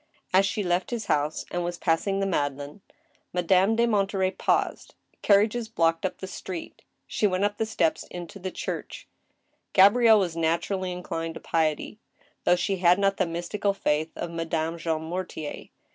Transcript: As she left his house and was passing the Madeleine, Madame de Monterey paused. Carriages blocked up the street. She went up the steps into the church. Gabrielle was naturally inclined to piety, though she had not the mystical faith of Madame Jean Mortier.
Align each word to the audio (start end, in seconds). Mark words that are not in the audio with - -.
As 0.33 0.47
she 0.47 0.63
left 0.63 0.89
his 0.89 1.05
house 1.05 1.45
and 1.51 1.63
was 1.63 1.77
passing 1.77 2.19
the 2.21 2.25
Madeleine, 2.25 2.81
Madame 3.33 3.75
de 3.75 3.85
Monterey 3.85 4.31
paused. 4.31 4.95
Carriages 5.21 5.69
blocked 5.69 6.07
up 6.07 6.17
the 6.17 6.25
street. 6.25 6.81
She 7.05 7.27
went 7.27 7.43
up 7.43 7.59
the 7.59 7.67
steps 7.67 8.03
into 8.09 8.39
the 8.39 8.49
church. 8.49 9.07
Gabrielle 9.73 10.17
was 10.17 10.35
naturally 10.35 10.91
inclined 10.91 11.35
to 11.35 11.39
piety, 11.39 11.99
though 12.45 12.55
she 12.55 12.77
had 12.77 12.97
not 12.97 13.17
the 13.17 13.27
mystical 13.27 13.75
faith 13.75 14.09
of 14.15 14.31
Madame 14.31 14.79
Jean 14.79 15.03
Mortier. 15.03 15.67